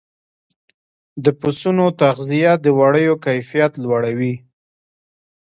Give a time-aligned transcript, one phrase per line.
[1.23, 4.33] د پسونو تغذیه د وړیو کیفیت لوړوي.